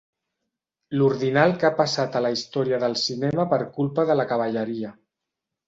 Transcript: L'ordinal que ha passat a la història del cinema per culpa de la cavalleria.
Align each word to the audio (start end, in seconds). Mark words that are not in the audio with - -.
L'ordinal 0.97 1.53
que 1.63 1.67
ha 1.69 1.71
passat 1.83 2.17
a 2.17 2.23
la 2.27 2.33
història 2.37 2.81
del 2.87 2.97
cinema 3.03 3.47
per 3.55 3.63
culpa 3.79 4.09
de 4.13 4.19
la 4.21 4.29
cavalleria. 4.35 4.95